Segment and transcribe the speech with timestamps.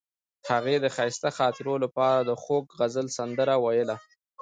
[0.49, 3.95] هغې د ښایسته خاطرو لپاره د خوږ غزل سندره ویله.